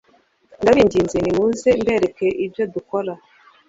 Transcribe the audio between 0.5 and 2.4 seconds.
ndabinginze nimuze mbereka